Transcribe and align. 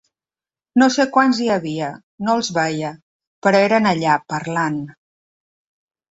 No 0.81 0.85
sé 0.93 1.03
quants 1.17 1.41
hi 1.41 1.49
havia, 1.55 1.89
no 2.27 2.37
els 2.39 2.49
veia, 2.55 2.91
però 3.47 3.61
eren 3.67 3.89
allà, 3.91 4.15
parlant. 4.35 4.81